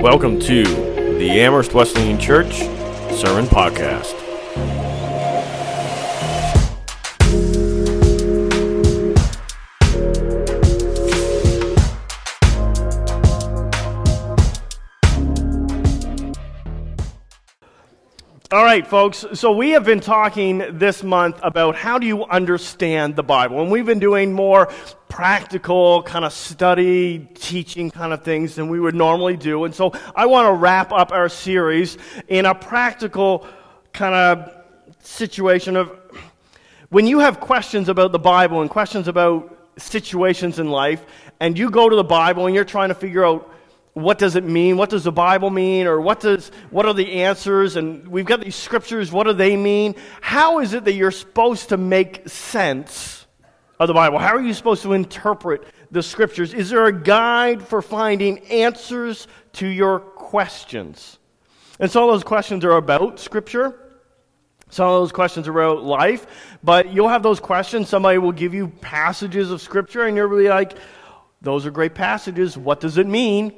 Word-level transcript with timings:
Welcome 0.00 0.40
to 0.40 0.62
the 0.64 1.30
Amherst 1.42 1.74
Wesleyan 1.74 2.18
Church 2.18 2.60
Sermon 3.14 3.44
Podcast. 3.44 4.16
All 18.50 18.64
right, 18.64 18.86
folks. 18.86 19.26
So 19.34 19.52
we 19.52 19.72
have 19.72 19.84
been 19.84 20.00
talking 20.00 20.78
this 20.78 21.02
month 21.02 21.38
about 21.42 21.76
how 21.76 21.98
do 21.98 22.06
you 22.06 22.24
understand 22.24 23.16
the 23.16 23.22
Bible. 23.22 23.60
And 23.60 23.70
we've 23.70 23.84
been 23.84 23.98
doing 23.98 24.32
more 24.32 24.72
practical 25.20 26.02
kind 26.04 26.24
of 26.24 26.32
study, 26.32 27.18
teaching 27.34 27.90
kind 27.90 28.14
of 28.14 28.24
things 28.24 28.54
than 28.54 28.70
we 28.70 28.80
would 28.80 28.94
normally 28.94 29.36
do. 29.36 29.64
And 29.64 29.74
so 29.74 29.92
I 30.16 30.24
want 30.24 30.48
to 30.48 30.54
wrap 30.54 30.92
up 30.92 31.12
our 31.12 31.28
series 31.28 31.98
in 32.28 32.46
a 32.46 32.54
practical 32.54 33.46
kind 33.92 34.14
of 34.14 34.50
situation 35.00 35.76
of 35.76 35.92
when 36.88 37.06
you 37.06 37.18
have 37.18 37.38
questions 37.38 37.90
about 37.90 38.12
the 38.12 38.18
Bible 38.18 38.62
and 38.62 38.70
questions 38.70 39.08
about 39.08 39.58
situations 39.76 40.58
in 40.58 40.70
life, 40.70 41.04
and 41.38 41.58
you 41.58 41.68
go 41.68 41.90
to 41.90 41.96
the 41.96 42.02
Bible 42.02 42.46
and 42.46 42.54
you're 42.54 42.64
trying 42.64 42.88
to 42.88 42.94
figure 42.94 43.22
out 43.22 43.46
what 43.92 44.16
does 44.16 44.36
it 44.36 44.44
mean? 44.44 44.78
What 44.78 44.88
does 44.88 45.04
the 45.04 45.12
Bible 45.12 45.50
mean? 45.50 45.86
Or 45.86 46.00
what, 46.00 46.20
does, 46.20 46.50
what 46.70 46.86
are 46.86 46.94
the 46.94 47.20
answers? 47.24 47.76
And 47.76 48.08
we've 48.08 48.24
got 48.24 48.40
these 48.40 48.56
scriptures. 48.56 49.12
What 49.12 49.24
do 49.24 49.34
they 49.34 49.54
mean? 49.54 49.96
How 50.22 50.60
is 50.60 50.72
it 50.72 50.84
that 50.84 50.94
you're 50.94 51.10
supposed 51.10 51.68
to 51.68 51.76
make 51.76 52.26
sense 52.26 53.19
of 53.80 53.88
the 53.88 53.94
Bible? 53.94 54.18
How 54.18 54.36
are 54.36 54.42
you 54.42 54.52
supposed 54.54 54.82
to 54.82 54.92
interpret 54.92 55.64
the 55.90 56.02
scriptures? 56.02 56.52
Is 56.52 56.68
there 56.70 56.84
a 56.84 56.92
guide 56.92 57.66
for 57.66 57.80
finding 57.82 58.38
answers 58.50 59.26
to 59.54 59.66
your 59.66 59.98
questions? 59.98 61.18
And 61.80 61.90
some 61.90 62.04
of 62.04 62.10
those 62.10 62.22
questions 62.22 62.62
are 62.64 62.76
about 62.76 63.18
scripture. 63.18 63.74
Some 64.68 64.86
of 64.86 65.00
those 65.00 65.12
questions 65.12 65.48
are 65.48 65.58
about 65.58 65.82
life. 65.82 66.26
But 66.62 66.92
you'll 66.92 67.08
have 67.08 67.22
those 67.22 67.40
questions. 67.40 67.88
Somebody 67.88 68.18
will 68.18 68.32
give 68.32 68.52
you 68.52 68.68
passages 68.68 69.50
of 69.50 69.62
scripture, 69.62 70.04
and 70.04 70.14
you'll 70.14 70.28
be 70.28 70.50
like, 70.50 70.74
those 71.40 71.64
are 71.64 71.70
great 71.70 71.94
passages. 71.94 72.58
What 72.58 72.80
does 72.80 72.98
it 72.98 73.06
mean? 73.06 73.54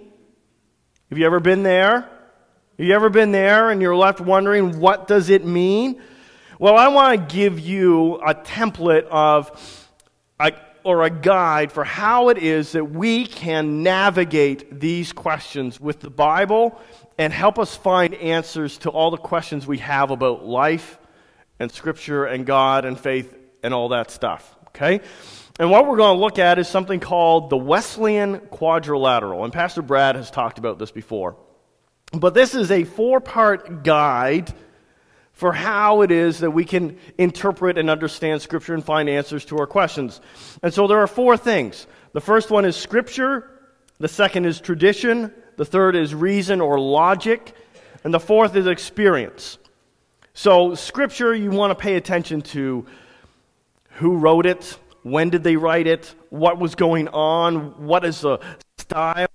Have 1.11 1.19
you 1.19 1.27
ever 1.27 1.41
been 1.41 1.65
there? 1.65 2.09
Have 2.79 2.87
you 2.87 2.95
ever 2.95 3.11
been 3.11 3.33
there 3.33 3.71
and 3.71 3.83
you're 3.83 3.97
left 3.97 4.21
wondering, 4.21 4.79
what 4.79 5.07
does 5.07 5.29
it 5.31 5.45
mean? 5.45 6.01
Well, 6.59 6.77
I 6.77 6.89
want 6.89 7.29
to 7.29 7.35
give 7.35 7.59
you 7.59 8.15
a 8.25 8.35
template 8.35 9.07
of, 9.11 9.82
a, 10.43 10.53
or 10.85 11.03
a 11.03 11.11
guide 11.11 11.73
for 11.73 11.85
how 11.85 12.29
it 12.29 12.39
is 12.39 12.73
that 12.73 12.91
we 12.91 13.27
can 13.27 13.83
navigate 13.83 14.81
these 14.81 15.13
questions 15.13 15.81
with 15.81 16.01
the 16.01 16.11
Bible 16.11 16.81
and 17.19 17.33
help 17.33 17.59
us 17.59 17.77
find 17.77 18.15
answers 18.15 18.79
to 18.79 18.91
all 18.91 19.11
the 19.11 19.17
questions 19.17 19.67
we 19.67 19.79
have 19.79 20.11
about 20.11 20.45
life 20.45 20.99
and 21.59 21.71
Scripture 21.71 22.25
and 22.25 22.45
God 22.47 22.85
and 22.85 22.99
faith 22.99 23.35
and 23.63 23.73
all 23.73 23.91
that 23.91 24.11
stuff. 24.11 24.57
Okay? 24.69 25.01
And 25.61 25.71
what 25.71 25.87
we're 25.87 25.99
going 25.99 26.17
to 26.17 26.21
look 26.21 26.39
at 26.39 26.59
is 26.59 26.67
something 26.67 26.99
called 26.99 27.51
the 27.51 27.57
Wesleyan 27.57 28.41
Quadrilateral. 28.41 29.45
And 29.45 29.53
Pastor 29.53 29.83
Brad 29.83 30.17
has 30.17 30.31
talked 30.31 30.59
about 30.59 30.79
this 30.79 30.91
before. 30.91 31.37
But 32.13 32.35
this 32.35 32.55
is 32.55 32.71
a 32.71 32.85
four 32.85 33.21
part 33.21 33.85
guide 33.85 34.53
for 35.43 35.53
how 35.53 36.03
it 36.03 36.13
is 36.13 36.39
that 36.39 36.53
we 36.53 36.65
can 36.65 36.97
interpret 37.19 37.77
and 37.77 37.91
understand 37.91 38.41
Scripture 38.41 38.75
and 38.75 38.85
find 38.85 39.09
answers 39.09 39.45
to 39.47 39.59
our 39.59 39.67
questions. 39.67 40.21
And 40.63 40.73
so 40.73 40.87
there 40.87 40.99
are 40.99 41.09
four 41.09 41.37
things. 41.37 41.89
The 42.13 42.21
first 42.21 42.49
one 42.49 42.65
is 42.65 42.77
Scripture, 42.77 43.51
the 43.99 44.07
second 44.07 44.45
is 44.45 44.61
tradition, 44.61 45.33
the 45.57 45.65
third 45.65 45.97
is 45.97 46.15
reason 46.15 46.61
or 46.61 46.79
logic, 46.79 47.57
and 48.05 48.15
the 48.15 48.21
fourth 48.21 48.55
is 48.55 48.69
experience. 48.69 49.59
So, 50.33 50.77
Scripture, 50.77 51.35
you 51.35 51.51
want 51.51 51.73
to 51.73 51.75
pay 51.75 51.97
attention 51.97 52.43
to 52.43 52.87
who 53.95 54.19
wrote 54.19 54.47
it, 54.47 54.79
when 55.03 55.31
did 55.31 55.43
they 55.43 55.57
write 55.57 55.89
it? 55.89 56.15
What 56.31 56.61
was 56.61 56.77
going 56.77 57.09
on? 57.09 57.85
What 57.85 58.05
is 58.05 58.21
the 58.21 58.39
style 58.79 59.27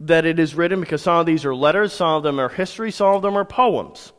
that 0.00 0.24
it 0.24 0.38
is 0.38 0.54
written? 0.54 0.80
Because 0.80 1.02
some 1.02 1.18
of 1.18 1.26
these 1.26 1.44
are 1.44 1.54
letters, 1.54 1.92
some 1.92 2.14
of 2.14 2.22
them 2.22 2.40
are 2.40 2.48
history, 2.48 2.90
some 2.90 3.14
of 3.14 3.20
them 3.20 3.36
are 3.36 3.44
poems. 3.44 4.14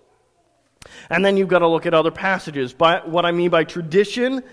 And 1.09 1.23
then 1.23 1.37
you've 1.37 1.47
got 1.47 1.59
to 1.59 1.67
look 1.67 1.85
at 1.85 1.93
other 1.93 2.11
passages. 2.11 2.73
But 2.73 3.09
what 3.09 3.25
I 3.25 3.31
mean 3.31 3.49
by 3.49 3.63
tradition 3.63 4.43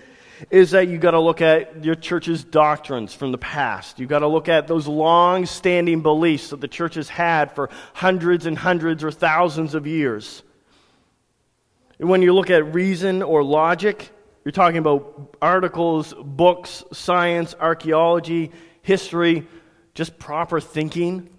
is 0.51 0.71
that 0.71 0.87
you've 0.87 1.01
got 1.01 1.11
to 1.11 1.19
look 1.19 1.41
at 1.41 1.83
your 1.83 1.95
church's 1.95 2.43
doctrines 2.43 3.13
from 3.13 3.31
the 3.31 3.37
past. 3.37 3.99
You've 3.99 4.09
got 4.09 4.19
to 4.19 4.27
look 4.27 4.49
at 4.49 4.67
those 4.67 4.87
long 4.87 5.45
standing 5.45 6.01
beliefs 6.01 6.51
that 6.51 6.61
the 6.61 6.67
church 6.67 6.95
has 6.95 7.09
had 7.09 7.51
for 7.53 7.69
hundreds 7.93 8.45
and 8.45 8.57
hundreds 8.57 9.03
or 9.03 9.11
thousands 9.11 9.73
of 9.73 9.87
years. 9.87 10.43
And 11.99 12.09
when 12.09 12.21
you 12.21 12.33
look 12.33 12.49
at 12.49 12.73
reason 12.73 13.23
or 13.23 13.43
logic, 13.43 14.11
you're 14.45 14.51
talking 14.51 14.77
about 14.77 15.35
articles, 15.41 16.13
books, 16.17 16.83
science, 16.93 17.55
archaeology, 17.59 18.51
history, 18.81 19.47
just 19.95 20.19
proper 20.19 20.61
thinking. 20.61 21.29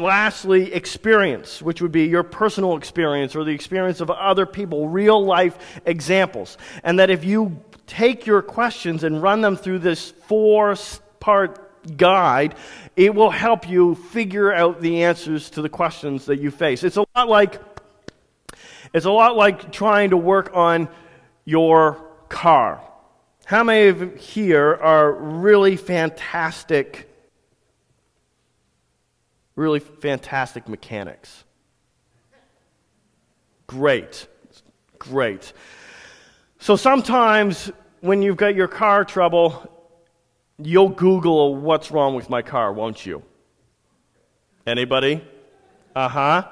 Lastly, 0.00 0.72
experience, 0.72 1.60
which 1.60 1.82
would 1.82 1.92
be 1.92 2.06
your 2.06 2.22
personal 2.22 2.76
experience 2.76 3.36
or 3.36 3.44
the 3.44 3.52
experience 3.52 4.00
of 4.00 4.10
other 4.10 4.46
people, 4.46 4.88
real 4.88 5.22
life 5.22 5.80
examples. 5.84 6.56
And 6.82 6.98
that 6.98 7.10
if 7.10 7.22
you 7.22 7.60
take 7.86 8.24
your 8.24 8.40
questions 8.40 9.04
and 9.04 9.22
run 9.22 9.42
them 9.42 9.56
through 9.56 9.80
this 9.80 10.12
four 10.26 10.74
part 11.18 11.98
guide, 11.98 12.54
it 12.96 13.14
will 13.14 13.30
help 13.30 13.68
you 13.68 13.94
figure 13.94 14.52
out 14.52 14.80
the 14.80 15.04
answers 15.04 15.50
to 15.50 15.62
the 15.62 15.68
questions 15.68 16.24
that 16.26 16.40
you 16.40 16.50
face. 16.50 16.82
It's 16.82 16.96
a 16.96 17.04
lot 17.14 17.28
like 17.28 17.60
it's 18.94 19.06
a 19.06 19.10
lot 19.10 19.36
like 19.36 19.70
trying 19.70 20.10
to 20.10 20.16
work 20.16 20.50
on 20.54 20.88
your 21.44 22.02
car. 22.30 22.80
How 23.44 23.64
many 23.64 23.88
of 23.88 24.00
you 24.00 24.08
here 24.16 24.74
are 24.74 25.12
really 25.12 25.76
fantastic, 25.76 27.09
really 29.60 29.78
fantastic 29.78 30.68
mechanics? 30.68 31.44
Great. 33.66 34.26
Great. 34.98 35.52
So 36.58 36.76
sometimes 36.76 37.70
when 38.00 38.22
you've 38.22 38.38
got 38.38 38.54
your 38.54 38.68
car 38.68 39.04
trouble, 39.04 39.70
you'll 40.58 40.88
Google 40.88 41.54
what's 41.56 41.90
wrong 41.90 42.14
with 42.14 42.30
my 42.30 42.42
car, 42.42 42.72
won't 42.72 43.04
you? 43.04 43.22
Anybody? 44.66 45.22
Uh 45.94 46.08
huh. 46.08 46.48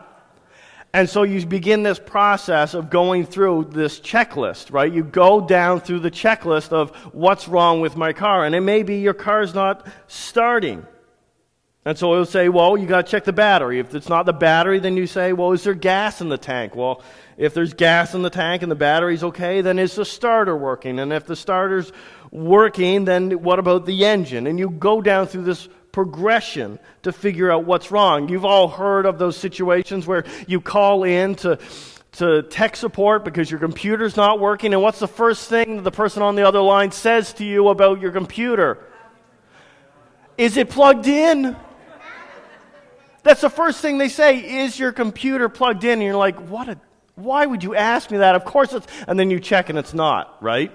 And 0.92 1.08
so 1.08 1.22
you 1.22 1.44
begin 1.46 1.82
this 1.82 1.98
process 1.98 2.74
of 2.74 2.90
going 2.90 3.26
through 3.26 3.68
this 3.72 4.00
checklist, 4.00 4.72
right? 4.72 4.90
You 4.90 5.04
go 5.04 5.40
down 5.40 5.80
through 5.80 6.00
the 6.00 6.10
checklist 6.10 6.72
of 6.72 6.90
what's 7.12 7.48
wrong 7.48 7.80
with 7.80 7.96
my 7.96 8.12
car. 8.12 8.44
And 8.44 8.54
it 8.54 8.62
may 8.62 8.82
be 8.82 8.96
your 8.96 9.14
car's 9.14 9.54
not 9.54 9.86
starting. 10.08 10.86
And 11.88 11.96
so 11.96 12.12
it'll 12.12 12.26
say, 12.26 12.50
well, 12.50 12.76
you 12.76 12.86
got 12.86 13.06
to 13.06 13.10
check 13.10 13.24
the 13.24 13.32
battery. 13.32 13.78
If 13.78 13.94
it's 13.94 14.10
not 14.10 14.26
the 14.26 14.34
battery, 14.34 14.78
then 14.78 14.98
you 14.98 15.06
say, 15.06 15.32
well, 15.32 15.52
is 15.52 15.64
there 15.64 15.72
gas 15.72 16.20
in 16.20 16.28
the 16.28 16.36
tank? 16.36 16.76
Well, 16.76 17.02
if 17.38 17.54
there's 17.54 17.72
gas 17.72 18.14
in 18.14 18.20
the 18.20 18.28
tank 18.28 18.60
and 18.60 18.70
the 18.70 18.76
battery's 18.76 19.24
okay, 19.24 19.62
then 19.62 19.78
is 19.78 19.94
the 19.94 20.04
starter 20.04 20.54
working? 20.54 20.98
And 20.98 21.14
if 21.14 21.24
the 21.24 21.34
starter's 21.34 21.90
working, 22.30 23.06
then 23.06 23.42
what 23.42 23.58
about 23.58 23.86
the 23.86 24.04
engine? 24.04 24.46
And 24.46 24.58
you 24.58 24.68
go 24.68 25.00
down 25.00 25.28
through 25.28 25.44
this 25.44 25.66
progression 25.90 26.78
to 27.04 27.10
figure 27.10 27.50
out 27.50 27.64
what's 27.64 27.90
wrong. 27.90 28.28
You've 28.28 28.44
all 28.44 28.68
heard 28.68 29.06
of 29.06 29.18
those 29.18 29.38
situations 29.38 30.06
where 30.06 30.26
you 30.46 30.60
call 30.60 31.04
in 31.04 31.36
to, 31.36 31.58
to 32.16 32.42
tech 32.42 32.76
support 32.76 33.24
because 33.24 33.50
your 33.50 33.60
computer's 33.60 34.14
not 34.14 34.40
working, 34.40 34.74
and 34.74 34.82
what's 34.82 34.98
the 34.98 35.08
first 35.08 35.48
thing 35.48 35.76
that 35.76 35.84
the 35.84 35.90
person 35.90 36.22
on 36.22 36.34
the 36.34 36.46
other 36.46 36.60
line 36.60 36.90
says 36.92 37.32
to 37.32 37.46
you 37.46 37.68
about 37.68 37.98
your 37.98 38.12
computer? 38.12 38.84
Is 40.36 40.58
it 40.58 40.68
plugged 40.68 41.06
in? 41.06 41.56
That's 43.28 43.42
the 43.42 43.50
first 43.50 43.82
thing 43.82 43.98
they 43.98 44.08
say. 44.08 44.38
Is 44.38 44.78
your 44.78 44.90
computer 44.90 45.50
plugged 45.50 45.84
in? 45.84 45.90
And 45.90 46.02
you're 46.02 46.16
like, 46.16 46.38
what 46.48 46.66
a, 46.70 46.80
why 47.14 47.44
would 47.44 47.62
you 47.62 47.74
ask 47.74 48.10
me 48.10 48.16
that? 48.16 48.34
Of 48.34 48.46
course 48.46 48.72
it's, 48.72 48.86
and 49.06 49.20
then 49.20 49.30
you 49.30 49.38
check 49.38 49.68
and 49.68 49.78
it's 49.78 49.92
not, 49.92 50.42
right? 50.42 50.72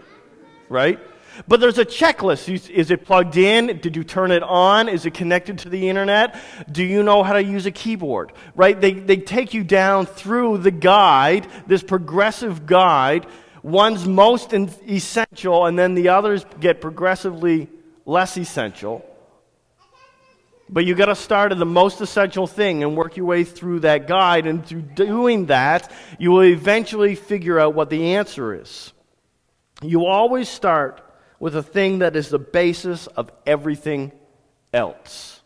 Right? 0.69 0.99
But 1.47 1.61
there's 1.61 1.79
a 1.79 1.85
checklist. 1.85 2.69
Is 2.69 2.91
it 2.91 3.05
plugged 3.05 3.37
in? 3.37 3.79
Did 3.79 3.95
you 3.95 4.03
turn 4.03 4.29
it 4.29 4.43
on? 4.43 4.87
Is 4.87 5.07
it 5.07 5.15
connected 5.15 5.57
to 5.59 5.69
the 5.69 5.89
internet? 5.89 6.39
Do 6.71 6.83
you 6.83 7.01
know 7.01 7.23
how 7.23 7.33
to 7.33 7.43
use 7.43 7.65
a 7.65 7.71
keyboard? 7.71 8.33
Right? 8.53 8.79
They, 8.79 8.93
they 8.93 9.17
take 9.17 9.55
you 9.55 9.63
down 9.63 10.05
through 10.05 10.59
the 10.59 10.69
guide, 10.69 11.47
this 11.65 11.81
progressive 11.81 12.67
guide. 12.67 13.25
One's 13.63 14.07
most 14.07 14.53
essential, 14.53 15.65
and 15.65 15.79
then 15.79 15.95
the 15.95 16.09
others 16.09 16.45
get 16.59 16.81
progressively 16.81 17.67
less 18.05 18.37
essential. 18.37 19.03
But 20.73 20.85
you 20.85 20.95
got 20.95 21.05
to 21.05 21.15
start 21.15 21.51
at 21.51 21.59
the 21.59 21.67
most 21.67 22.01
essential 22.01 22.47
thing 22.47 22.81
and 22.81 22.97
work 22.97 23.15
your 23.15 23.27
way 23.27 23.43
through 23.43 23.81
that 23.81 24.07
guide. 24.07 24.47
And 24.47 24.65
through 24.65 24.81
doing 24.81 25.45
that, 25.45 25.91
you 26.17 26.31
will 26.31 26.43
eventually 26.43 27.13
figure 27.13 27.59
out 27.59 27.75
what 27.75 27.91
the 27.91 28.15
answer 28.15 28.59
is. 28.59 28.91
You 29.83 30.07
always 30.07 30.49
start 30.49 31.01
with 31.39 31.55
a 31.55 31.61
thing 31.61 31.99
that 31.99 32.15
is 32.15 32.29
the 32.29 32.39
basis 32.39 33.05
of 33.05 33.31
everything 33.45 34.13
else. 34.73 35.41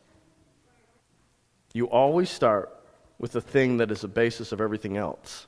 you 1.73 1.89
always 1.89 2.29
start 2.29 2.73
with 3.19 3.33
the 3.33 3.41
thing 3.41 3.77
that 3.77 3.91
is 3.91 4.01
the 4.01 4.07
basis 4.07 4.53
of 4.53 4.61
everything 4.61 4.95
else. 4.95 5.45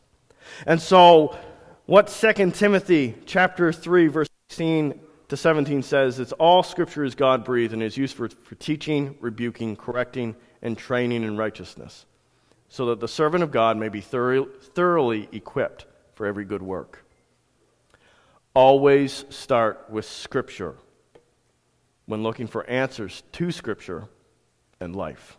And 0.66 0.82
so, 0.82 1.38
what 1.86 2.08
2 2.08 2.52
Timothy 2.52 3.16
chapter 3.26 3.72
3, 3.72 4.08
verse 4.08 4.28
16 4.50 5.00
to 5.30 5.38
17 5.38 5.84
says, 5.84 6.20
it's 6.20 6.32
all 6.34 6.64
scripture 6.64 7.04
is 7.04 7.16
God 7.16 7.46
breathed 7.46 7.74
and 7.74 7.84
is 7.84 7.96
used 7.96 8.16
for, 8.16 8.30
for 8.30 8.56
teaching, 8.56 9.16
rebuking, 9.20 9.76
correcting, 9.76 10.36
and 10.62 10.78
training 10.78 11.24
in 11.24 11.38
righteousness, 11.38 12.06
so 12.68 12.88
that 12.88 13.00
the 13.00 13.08
servant 13.08 13.44
of 13.44 13.52
God 13.52 13.78
may 13.78 13.90
be 13.90 14.02
thoroughly, 14.02 14.50
thoroughly 14.74 15.30
equipped 15.32 15.86
for 16.16 16.26
every 16.26 16.46
good 16.46 16.64
work. 16.64 17.06
Always 18.56 19.24
start 19.30 19.86
with 19.90 20.06
scripture 20.06 20.76
when 22.08 22.24
looking 22.24 22.48
for 22.48 22.68
answers 22.68 23.22
to 23.34 23.52
scripture 23.52 24.08
and 24.80 24.96
life. 24.96 25.38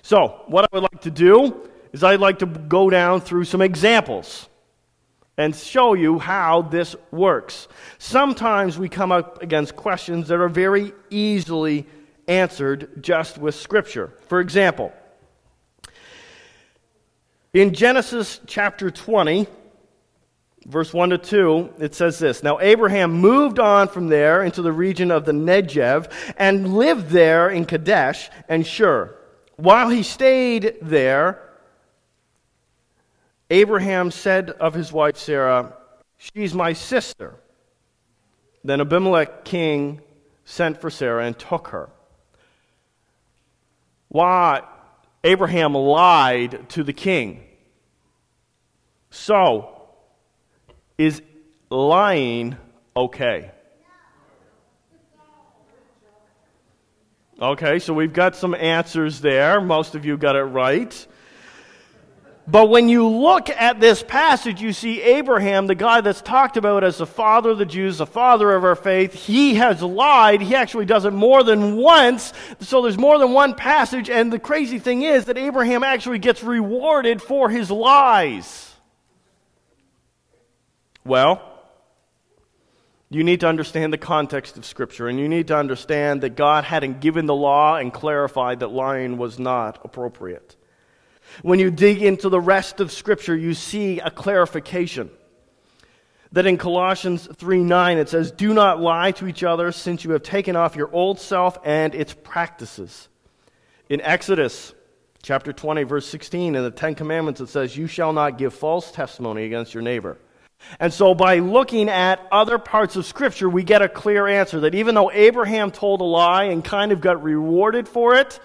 So, 0.00 0.44
what 0.46 0.64
I 0.64 0.68
would 0.72 0.84
like 0.84 1.02
to 1.02 1.10
do 1.10 1.68
is 1.92 2.02
I'd 2.02 2.20
like 2.20 2.38
to 2.38 2.46
go 2.46 2.88
down 2.88 3.20
through 3.20 3.44
some 3.44 3.60
examples 3.60 4.48
and 5.36 5.54
show 5.54 5.94
you 5.94 6.18
how 6.18 6.62
this 6.62 6.96
works. 7.10 7.68
Sometimes 7.98 8.78
we 8.78 8.88
come 8.88 9.12
up 9.12 9.42
against 9.42 9.76
questions 9.76 10.28
that 10.28 10.40
are 10.40 10.48
very 10.48 10.92
easily 11.10 11.86
answered 12.26 13.02
just 13.02 13.38
with 13.38 13.54
Scripture. 13.54 14.12
For 14.28 14.40
example, 14.40 14.92
in 17.52 17.74
Genesis 17.74 18.40
chapter 18.46 18.90
20, 18.90 19.46
verse 20.66 20.92
1 20.92 21.10
to 21.10 21.18
2, 21.18 21.74
it 21.78 21.94
says 21.94 22.18
this 22.18 22.42
Now 22.42 22.58
Abraham 22.60 23.12
moved 23.12 23.58
on 23.58 23.88
from 23.88 24.08
there 24.08 24.42
into 24.42 24.62
the 24.62 24.72
region 24.72 25.10
of 25.10 25.24
the 25.24 25.32
Negev 25.32 26.10
and 26.36 26.76
lived 26.76 27.10
there 27.10 27.48
in 27.48 27.64
Kadesh 27.64 28.30
and 28.48 28.66
Shur. 28.66 29.14
While 29.56 29.88
he 29.88 30.02
stayed 30.02 30.76
there, 30.82 31.45
Abraham 33.50 34.10
said 34.10 34.50
of 34.50 34.74
his 34.74 34.92
wife 34.92 35.16
Sarah, 35.16 35.74
She's 36.18 36.54
my 36.54 36.72
sister. 36.72 37.34
Then 38.64 38.80
Abimelech 38.80 39.44
king 39.44 40.00
sent 40.44 40.80
for 40.80 40.90
Sarah 40.90 41.24
and 41.24 41.38
took 41.38 41.68
her. 41.68 41.90
Why? 44.08 44.62
Abraham 45.22 45.74
lied 45.74 46.68
to 46.70 46.82
the 46.82 46.92
king. 46.92 47.42
So, 49.10 49.82
is 50.98 51.22
lying 51.70 52.56
okay? 52.96 53.50
Okay, 57.40 57.78
so 57.78 57.92
we've 57.92 58.12
got 58.12 58.34
some 58.34 58.54
answers 58.54 59.20
there. 59.20 59.60
Most 59.60 59.94
of 59.94 60.06
you 60.06 60.16
got 60.16 60.36
it 60.36 60.44
right. 60.44 61.06
But 62.48 62.70
when 62.70 62.88
you 62.88 63.08
look 63.08 63.50
at 63.50 63.80
this 63.80 64.04
passage, 64.04 64.60
you 64.60 64.72
see 64.72 65.02
Abraham, 65.02 65.66
the 65.66 65.74
guy 65.74 66.00
that's 66.00 66.22
talked 66.22 66.56
about 66.56 66.84
as 66.84 66.98
the 66.98 67.06
father 67.06 67.50
of 67.50 67.58
the 67.58 67.66
Jews, 67.66 67.98
the 67.98 68.06
father 68.06 68.54
of 68.54 68.62
our 68.62 68.76
faith, 68.76 69.14
he 69.14 69.56
has 69.56 69.82
lied. 69.82 70.40
He 70.40 70.54
actually 70.54 70.86
does 70.86 71.04
it 71.04 71.12
more 71.12 71.42
than 71.42 71.76
once. 71.76 72.32
So 72.60 72.82
there's 72.82 72.98
more 72.98 73.18
than 73.18 73.32
one 73.32 73.54
passage. 73.54 74.08
And 74.08 74.32
the 74.32 74.38
crazy 74.38 74.78
thing 74.78 75.02
is 75.02 75.24
that 75.24 75.36
Abraham 75.36 75.82
actually 75.82 76.20
gets 76.20 76.44
rewarded 76.44 77.20
for 77.20 77.50
his 77.50 77.68
lies. 77.68 78.74
Well, 81.04 81.42
you 83.10 83.24
need 83.24 83.40
to 83.40 83.48
understand 83.48 83.92
the 83.92 83.98
context 83.98 84.56
of 84.56 84.64
Scripture, 84.64 85.08
and 85.08 85.18
you 85.18 85.28
need 85.28 85.48
to 85.48 85.56
understand 85.56 86.22
that 86.22 86.36
God 86.36 86.62
hadn't 86.62 87.00
given 87.00 87.26
the 87.26 87.34
law 87.34 87.76
and 87.76 87.92
clarified 87.92 88.60
that 88.60 88.68
lying 88.68 89.18
was 89.18 89.38
not 89.38 89.80
appropriate. 89.84 90.56
When 91.42 91.58
you 91.58 91.70
dig 91.70 92.02
into 92.02 92.28
the 92.28 92.40
rest 92.40 92.80
of 92.80 92.92
Scripture, 92.92 93.36
you 93.36 93.54
see 93.54 94.00
a 94.00 94.10
clarification. 94.10 95.10
That 96.32 96.46
in 96.46 96.58
Colossians 96.58 97.28
3 97.34 97.60
9, 97.60 97.98
it 97.98 98.08
says, 98.08 98.32
Do 98.32 98.52
not 98.52 98.80
lie 98.80 99.12
to 99.12 99.26
each 99.26 99.44
other, 99.44 99.72
since 99.72 100.04
you 100.04 100.10
have 100.12 100.22
taken 100.22 100.56
off 100.56 100.76
your 100.76 100.92
old 100.92 101.20
self 101.20 101.58
and 101.64 101.94
its 101.94 102.12
practices. 102.12 103.08
In 103.88 104.00
Exodus 104.00 104.74
chapter 105.22 105.52
20, 105.52 105.84
verse 105.84 106.06
16, 106.06 106.54
in 106.54 106.62
the 106.62 106.70
Ten 106.70 106.94
Commandments, 106.94 107.40
it 107.40 107.48
says, 107.48 107.76
You 107.76 107.86
shall 107.86 108.12
not 108.12 108.38
give 108.38 108.54
false 108.54 108.90
testimony 108.90 109.44
against 109.44 109.74
your 109.74 109.82
neighbor. 109.82 110.18
And 110.80 110.92
so, 110.92 111.14
by 111.14 111.38
looking 111.38 111.88
at 111.88 112.26
other 112.32 112.58
parts 112.58 112.96
of 112.96 113.06
Scripture, 113.06 113.48
we 113.48 113.62
get 113.62 113.82
a 113.82 113.88
clear 113.88 114.26
answer 114.26 114.60
that 114.60 114.74
even 114.74 114.94
though 114.94 115.10
Abraham 115.12 115.70
told 115.70 116.00
a 116.00 116.04
lie 116.04 116.44
and 116.44 116.64
kind 116.64 116.92
of 116.92 117.00
got 117.00 117.22
rewarded 117.22 117.88
for 117.88 118.16
it, 118.16 118.40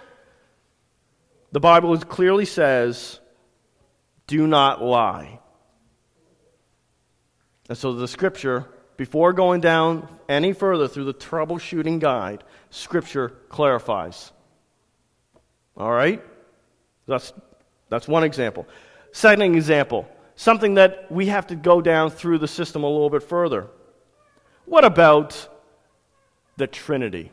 the 1.51 1.59
Bible 1.59 1.98
clearly 2.00 2.45
says, 2.45 3.19
do 4.27 4.48
not 4.48 4.81
lie. 4.81 5.39
And 7.69 7.77
so, 7.77 7.94
the 7.94 8.07
Scripture, 8.07 8.68
before 8.98 9.33
going 9.33 9.62
down 9.62 10.07
any 10.27 10.53
further 10.53 10.88
through 10.88 11.06
the 11.06 11.13
troubleshooting 11.13 12.00
guide, 12.00 12.44
Scripture 12.69 13.30
clarifies. 13.50 14.31
All 15.77 15.92
right? 15.92 16.24
That's, 17.07 17.33
that's 17.89 18.07
one 18.07 18.24
example. 18.24 18.68
Second 19.12 19.56
example 19.56 20.07
something 20.36 20.74
that 20.74 21.12
we 21.12 21.27
have 21.27 21.45
to 21.47 21.56
go 21.56 21.81
down 21.81 22.09
through 22.09 22.39
the 22.39 22.47
system 22.47 22.83
a 22.83 22.88
little 22.88 23.12
bit 23.12 23.21
further. 23.21 23.68
What 24.65 24.83
about 24.83 25.47
the 26.57 26.65
Trinity? 26.65 27.31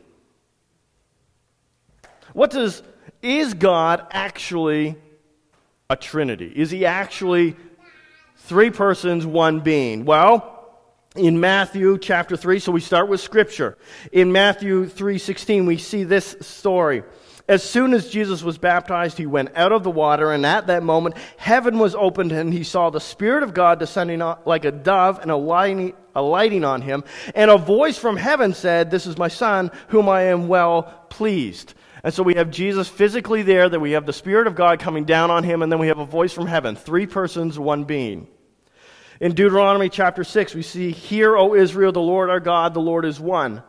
What 2.33 2.51
does 2.51 2.83
is 3.21 3.53
God 3.53 4.05
actually 4.11 4.95
a 5.89 5.95
Trinity? 5.95 6.51
Is 6.55 6.71
he 6.71 6.85
actually 6.85 7.55
three 8.37 8.69
persons, 8.69 9.25
one 9.25 9.59
being? 9.59 10.05
Well, 10.05 10.55
in 11.15 11.39
Matthew 11.39 11.97
chapter 11.97 12.37
3, 12.37 12.59
so 12.59 12.71
we 12.71 12.81
start 12.81 13.09
with 13.09 13.19
scripture. 13.19 13.77
In 14.11 14.31
Matthew 14.31 14.85
3:16 14.85 15.65
we 15.65 15.77
see 15.77 16.03
this 16.03 16.35
story. 16.41 17.03
As 17.47 17.63
soon 17.63 17.95
as 17.95 18.11
Jesus 18.11 18.43
was 18.43 18.59
baptized, 18.59 19.17
he 19.17 19.25
went 19.25 19.49
out 19.55 19.71
of 19.71 19.81
the 19.81 19.89
water, 19.89 20.31
and 20.31 20.45
at 20.45 20.67
that 20.67 20.83
moment, 20.83 21.15
heaven 21.37 21.79
was 21.79 21.95
opened, 21.95 22.31
and 22.31 22.53
he 22.53 22.63
saw 22.63 22.91
the 22.91 22.99
Spirit 22.99 23.41
of 23.41 23.55
God 23.55 23.79
descending 23.79 24.21
like 24.45 24.65
a 24.65 24.71
dove 24.71 25.17
and 25.19 25.31
alighting, 25.31 25.95
on 26.63 26.81
him. 26.83 27.03
And 27.33 27.49
a 27.49 27.57
voice 27.57 27.97
from 27.97 28.17
heaven 28.17 28.53
said, 28.53 28.91
This 28.91 29.07
is 29.07 29.17
my 29.17 29.29
Son, 29.29 29.71
whom 29.87 30.07
I 30.07 30.23
am 30.25 30.47
well 30.47 30.83
pleased. 31.09 31.73
And 32.03 32.13
so 32.13 32.23
we 32.23 32.35
have 32.35 32.49
Jesus 32.49 32.87
physically 32.87 33.41
there, 33.41 33.67
that 33.67 33.79
we 33.79 33.91
have 33.91 34.05
the 34.05 34.13
Spirit 34.13 34.47
of 34.47 34.55
God 34.55 34.79
coming 34.79 35.05
down 35.05 35.31
on 35.31 35.43
him, 35.43 35.61
and 35.61 35.71
then 35.71 35.79
we 35.79 35.87
have 35.87 35.99
a 35.99 36.05
voice 36.05 36.31
from 36.31 36.47
heaven 36.47 36.75
three 36.75 37.05
persons, 37.05 37.59
one 37.59 37.83
being. 37.83 38.27
In 39.19 39.33
Deuteronomy 39.33 39.89
chapter 39.89 40.23
6, 40.23 40.55
we 40.55 40.61
see, 40.61 40.91
Hear, 40.91 41.35
O 41.35 41.53
Israel, 41.53 41.91
the 41.91 41.99
Lord 41.99 42.29
our 42.29 42.39
God, 42.39 42.73
the 42.73 42.79
Lord 42.79 43.03
is 43.03 43.19
one. 43.19 43.63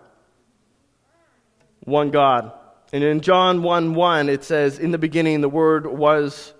One 1.81 2.11
God. 2.11 2.53
And 2.93 3.03
in 3.03 3.21
John 3.21 3.63
1 3.63 3.95
1, 3.95 4.29
it 4.29 4.45
says, 4.45 4.79
In 4.79 4.93
the 4.93 4.99
beginning, 4.99 5.41
the 5.41 5.49
Word 5.49 5.87
was, 5.87 6.53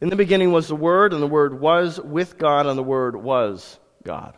in 0.00 0.08
the 0.08 0.16
beginning 0.16 0.50
was 0.50 0.68
the 0.68 0.76
Word, 0.76 1.12
and 1.12 1.22
the 1.22 1.26
Word 1.26 1.60
was 1.60 2.00
with 2.00 2.38
God, 2.38 2.66
and 2.66 2.78
the 2.78 2.82
Word 2.82 3.16
was 3.16 3.78
God. 4.02 4.36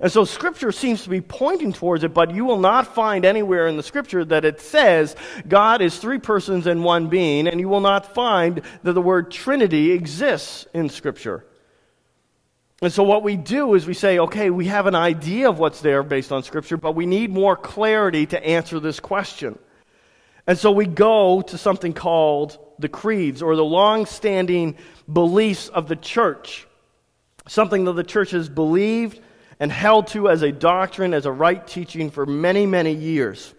And 0.00 0.10
so 0.10 0.24
Scripture 0.24 0.72
seems 0.72 1.04
to 1.04 1.08
be 1.08 1.20
pointing 1.20 1.72
towards 1.72 2.04
it, 2.04 2.12
but 2.12 2.34
you 2.34 2.44
will 2.44 2.58
not 2.58 2.94
find 2.94 3.24
anywhere 3.24 3.66
in 3.66 3.76
the 3.76 3.82
Scripture 3.82 4.24
that 4.26 4.44
it 4.44 4.60
says 4.60 5.16
God 5.46 5.80
is 5.80 5.98
three 5.98 6.18
persons 6.18 6.66
and 6.66 6.84
one 6.84 7.08
being, 7.08 7.46
and 7.48 7.60
you 7.60 7.68
will 7.68 7.80
not 7.80 8.14
find 8.14 8.62
that 8.82 8.92
the 8.92 9.02
word 9.02 9.30
Trinity 9.30 9.92
exists 9.92 10.66
in 10.74 10.88
Scripture. 10.88 11.44
And 12.82 12.92
so 12.92 13.02
what 13.02 13.22
we 13.22 13.36
do 13.36 13.74
is 13.74 13.86
we 13.86 13.94
say, 13.94 14.18
okay, 14.18 14.50
we 14.50 14.66
have 14.66 14.86
an 14.86 14.94
idea 14.94 15.48
of 15.48 15.58
what's 15.58 15.80
there 15.80 16.02
based 16.02 16.30
on 16.30 16.42
Scripture, 16.42 16.76
but 16.76 16.94
we 16.94 17.06
need 17.06 17.30
more 17.30 17.56
clarity 17.56 18.26
to 18.26 18.44
answer 18.44 18.80
this 18.80 19.00
question. 19.00 19.58
And 20.46 20.58
so 20.58 20.70
we 20.70 20.86
go 20.86 21.40
to 21.42 21.58
something 21.58 21.92
called 21.92 22.58
the 22.78 22.88
creeds 22.88 23.42
or 23.42 23.56
the 23.56 23.64
long 23.64 24.04
standing 24.04 24.76
beliefs 25.10 25.68
of 25.68 25.88
the 25.88 25.96
church, 25.96 26.66
something 27.48 27.84
that 27.86 27.94
the 27.94 28.04
church 28.04 28.32
has 28.32 28.48
believed 28.48 29.20
and 29.58 29.72
held 29.72 30.08
to 30.08 30.28
as 30.28 30.42
a 30.42 30.52
doctrine, 30.52 31.14
as 31.14 31.26
a 31.26 31.32
right 31.32 31.66
teaching 31.66 32.10
for 32.10 32.26
many, 32.26 32.66
many 32.66 32.92
years. 32.92 33.54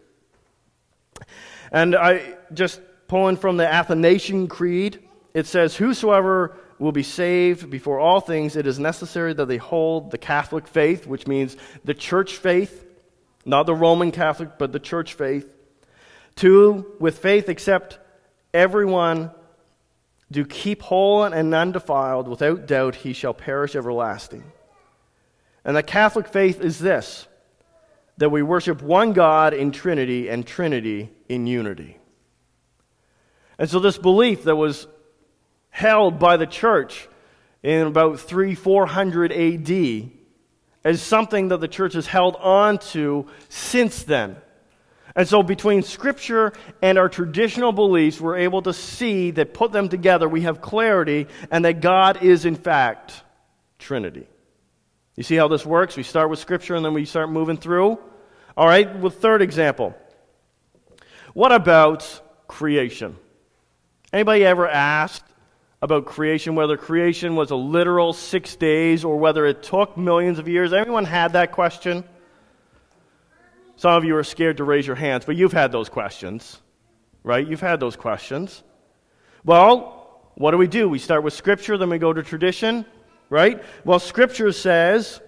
And 1.71 1.95
I 1.95 2.35
just 2.53 2.79
pulling 3.07 3.37
from 3.37 3.57
the 3.57 3.67
Athanasian 3.67 4.47
Creed, 4.47 4.99
it 5.33 5.47
says, 5.47 5.75
Whosoever 5.75 6.55
will 6.79 6.91
be 6.91 7.03
saved 7.03 7.69
before 7.69 7.99
all 7.99 8.19
things, 8.19 8.55
it 8.55 8.67
is 8.67 8.77
necessary 8.77 9.33
that 9.33 9.47
they 9.47 9.57
hold 9.57 10.11
the 10.11 10.17
Catholic 10.17 10.67
faith, 10.67 11.07
which 11.07 11.25
means 11.25 11.57
the 11.83 11.93
church 11.93 12.33
faith, 12.37 12.85
not 13.45 13.65
the 13.65 13.73
Roman 13.73 14.11
Catholic, 14.11 14.57
but 14.57 14.71
the 14.71 14.79
church 14.79 15.15
faith 15.15 15.49
Two, 16.37 16.85
with 16.99 17.17
faith 17.17 17.49
accept 17.49 17.97
everyone 18.53 19.31
do 20.29 20.45
keep 20.45 20.83
whole 20.83 21.23
and 21.23 21.53
undefiled, 21.53 22.27
without 22.27 22.67
doubt 22.67 22.93
he 22.93 23.11
shall 23.11 23.33
perish 23.33 23.75
everlasting. 23.75 24.43
And 25.67 25.75
the 25.75 25.83
Catholic 25.83 26.29
faith 26.29 26.61
is 26.61 26.79
this 26.79 27.27
that 28.17 28.29
we 28.29 28.41
worship 28.41 28.81
one 28.81 29.13
God 29.13 29.53
in 29.53 29.71
Trinity 29.71 30.27
and 30.27 30.47
Trinity 30.47 31.11
in 31.29 31.45
unity. 31.45 31.99
And 33.59 33.69
so, 33.69 33.79
this 33.79 33.97
belief 33.97 34.45
that 34.45 34.55
was 34.55 34.87
held 35.69 36.17
by 36.17 36.37
the 36.37 36.47
church 36.47 37.07
in 37.61 37.85
about 37.85 38.21
3 38.21 38.55
400 38.55 39.31
AD 39.31 40.11
is 40.85 41.01
something 41.01 41.49
that 41.49 41.59
the 41.59 41.67
church 41.67 41.93
has 41.93 42.07
held 42.07 42.37
on 42.37 42.77
to 42.77 43.27
since 43.49 44.03
then. 44.03 44.37
And 45.17 45.27
so, 45.27 45.43
between 45.43 45.83
Scripture 45.83 46.53
and 46.81 46.97
our 46.97 47.09
traditional 47.09 47.73
beliefs, 47.73 48.21
we're 48.21 48.37
able 48.37 48.61
to 48.61 48.73
see 48.73 49.31
that 49.31 49.53
put 49.53 49.73
them 49.73 49.89
together, 49.89 50.29
we 50.29 50.41
have 50.41 50.61
clarity, 50.61 51.27
and 51.51 51.65
that 51.65 51.81
God 51.81 52.23
is, 52.23 52.45
in 52.45 52.55
fact, 52.55 53.21
Trinity. 53.79 54.27
You 55.17 55.23
see 55.23 55.35
how 55.35 55.49
this 55.49 55.65
works? 55.65 55.97
We 55.97 56.03
start 56.03 56.29
with 56.29 56.39
Scripture 56.39 56.75
and 56.75 56.85
then 56.85 56.93
we 56.93 57.03
start 57.03 57.29
moving 57.29 57.57
through. 57.57 57.99
All 58.55 58.67
right, 58.67 58.97
with 58.99 59.15
third 59.15 59.41
example. 59.41 59.95
What 61.33 61.51
about 61.51 62.21
creation? 62.47 63.17
Anybody 64.13 64.45
ever 64.45 64.67
asked 64.67 65.25
about 65.81 66.05
creation, 66.05 66.55
whether 66.55 66.77
creation 66.77 67.35
was 67.35 67.51
a 67.51 67.55
literal 67.55 68.13
six 68.13 68.55
days 68.55 69.03
or 69.03 69.17
whether 69.17 69.45
it 69.45 69.63
took 69.63 69.97
millions 69.97 70.39
of 70.39 70.47
years? 70.47 70.71
Anyone 70.71 71.05
had 71.05 71.33
that 71.33 71.51
question? 71.51 72.03
Some 73.75 73.91
of 73.91 74.03
you 74.03 74.15
are 74.17 74.23
scared 74.23 74.57
to 74.57 74.63
raise 74.63 74.87
your 74.87 74.95
hands, 74.95 75.25
but 75.25 75.35
you've 75.35 75.53
had 75.53 75.71
those 75.71 75.89
questions, 75.89 76.59
right? 77.23 77.45
You've 77.45 77.61
had 77.61 77.79
those 77.79 77.95
questions. 77.95 78.63
Well, 79.43 80.31
what 80.35 80.51
do 80.51 80.57
we 80.57 80.67
do? 80.67 80.89
We 80.89 80.99
start 80.99 81.23
with 81.23 81.33
Scripture, 81.33 81.77
then 81.77 81.89
we 81.89 81.99
go 81.99 82.13
to 82.13 82.23
tradition, 82.23 82.85
right? 83.29 83.63
Well, 83.85 83.99
Scripture 83.99 84.51
says 84.51 85.21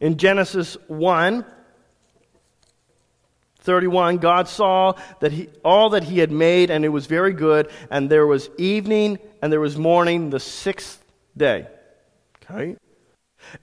in 0.00 0.16
Genesis 0.16 0.76
1 0.88 1.44
31, 3.62 4.16
God 4.18 4.48
saw 4.48 4.94
that 5.20 5.32
he, 5.32 5.48
all 5.62 5.90
that 5.90 6.04
he 6.04 6.18
had 6.18 6.32
made, 6.32 6.70
and 6.70 6.82
it 6.82 6.88
was 6.88 7.06
very 7.06 7.34
good, 7.34 7.70
and 7.90 8.10
there 8.10 8.26
was 8.26 8.48
evening 8.56 9.18
and 9.42 9.52
there 9.52 9.60
was 9.60 9.76
morning 9.76 10.30
the 10.30 10.40
sixth 10.40 11.04
day. 11.36 11.66
Okay? 12.42 12.76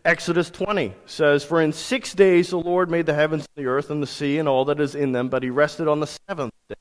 Exodus 0.05 0.49
20 0.49 0.93
says, 1.05 1.43
For 1.43 1.61
in 1.61 1.73
six 1.73 2.13
days 2.13 2.49
the 2.49 2.59
Lord 2.59 2.89
made 2.91 3.05
the 3.05 3.13
heavens, 3.13 3.47
and 3.55 3.65
the 3.65 3.69
earth, 3.69 3.89
and 3.89 4.01
the 4.01 4.07
sea, 4.07 4.37
and 4.37 4.47
all 4.47 4.65
that 4.65 4.79
is 4.79 4.95
in 4.95 5.11
them, 5.11 5.29
but 5.29 5.43
he 5.43 5.49
rested 5.49 5.87
on 5.87 5.99
the 5.99 6.07
seventh 6.27 6.53
day. 6.69 6.75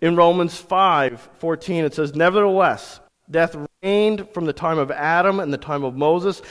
In 0.00 0.16
Romans 0.16 0.56
5 0.56 1.28
14, 1.38 1.84
it 1.84 1.94
says, 1.94 2.14
Nevertheless, 2.14 3.00
death 3.30 3.56
from 3.82 4.46
the 4.46 4.52
time 4.52 4.78
of 4.78 4.90
Adam 4.90 5.40
and 5.40 5.52
the 5.52 5.58
time 5.58 5.84
of 5.84 5.94
Moses, 5.94 6.42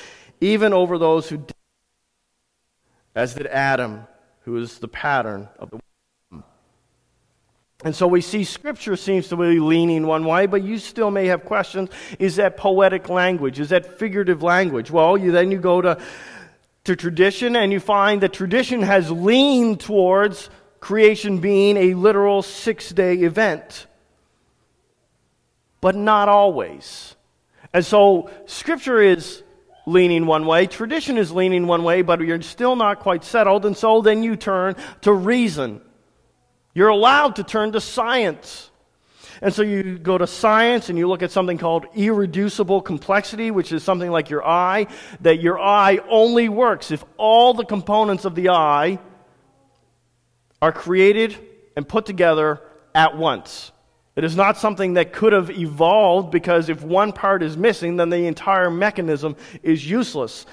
even 0.42 0.74
over 0.74 0.98
those 0.98 1.28
who 1.28 1.38
did, 1.38 1.56
as 3.16 3.34
did 3.34 3.48
Adam, 3.48 4.08
who 4.42 4.58
is 4.58 4.80
the 4.80 4.88
pattern 4.88 5.50
of 5.60 5.70
the 5.72 5.80
and 7.84 7.96
so 7.96 8.08
we 8.08 8.22
see 8.22 8.44
Scripture 8.46 8.96
seems 8.96 9.28
to 9.28 9.36
be 9.36 9.60
leaning 9.60 10.08
one 10.08 10.26
way, 10.26 10.48
but 10.48 10.64
you 10.64 10.78
still 10.80 11.12
may 11.12 11.28
have 11.28 11.46
questions. 11.46 11.90
Is 12.18 12.38
that 12.38 12.58
poetic 12.58 13.10
language? 13.10 13.60
Is 13.60 13.70
that 13.70 14.00
figurative 14.00 14.42
language? 14.42 14.90
Well, 14.90 15.18
you, 15.18 15.32
then 15.32 15.52
you 15.52 15.60
go 15.60 15.82
to, 15.82 16.02
to 16.86 16.96
tradition 16.96 17.56
and 17.56 17.72
you 17.74 17.80
find 17.80 18.22
that 18.22 18.34
tradition 18.34 18.82
has 18.82 19.12
leaned 19.12 19.82
towards 19.82 20.50
creation 20.80 21.40
being 21.40 21.76
a 21.78 21.94
literal 21.96 22.42
six 22.42 22.90
day 22.90 23.16
event, 23.18 23.88
but 25.82 25.96
not 25.96 26.30
always. 26.30 27.15
And 27.76 27.86
so 27.86 28.30
Scripture 28.46 29.02
is 29.02 29.44
leaning 29.86 30.26
one 30.26 30.46
way, 30.46 30.66
tradition 30.66 31.18
is 31.18 31.34
leaning 31.34 31.68
one 31.68 31.84
way, 31.84 32.04
but 32.04 32.22
you're 32.22 32.42
still 32.42 32.78
not 32.78 33.02
quite 33.02 33.26
settled, 33.26 33.66
and 33.66 33.76
so 33.76 34.00
then 34.00 34.24
you 34.24 34.38
turn 34.38 34.78
to 35.02 35.12
reason. 35.12 35.82
You're 36.74 36.88
allowed 36.88 37.36
to 37.36 37.44
turn 37.44 37.74
to 37.74 37.82
science. 37.82 38.72
And 39.42 39.54
so 39.54 39.62
you 39.62 40.00
go 40.00 40.18
to 40.18 40.26
science 40.26 40.88
and 40.88 40.98
you 40.98 41.10
look 41.10 41.22
at 41.22 41.32
something 41.32 41.58
called 41.58 41.86
irreducible 41.94 42.82
complexity, 42.82 43.52
which 43.52 43.74
is 43.74 43.84
something 43.84 44.10
like 44.10 44.30
your 44.30 44.48
eye, 44.48 44.88
that 45.20 45.42
your 45.42 45.60
eye 45.60 46.00
only 46.10 46.48
works 46.48 46.92
if 46.92 47.04
all 47.18 47.54
the 47.54 47.66
components 47.66 48.24
of 48.24 48.36
the 48.36 48.52
eye 48.52 49.00
are 50.62 50.72
created 50.72 51.38
and 51.76 51.86
put 51.86 52.06
together 52.06 52.62
at 52.96 53.18
once. 53.18 53.74
It 54.16 54.24
is 54.24 54.36
not 54.36 54.58
something 54.58 54.94
that 54.94 55.12
could 55.12 55.34
have 55.34 55.50
evolved 55.50 56.32
because 56.32 56.70
if 56.70 56.82
one 56.82 57.12
part 57.12 57.44
is 57.44 57.58
missing, 57.58 57.98
then 57.98 58.10
the 58.10 58.28
entire 58.28 58.72
mechanism 58.72 59.36
is 59.62 59.90
useless. 59.90 60.46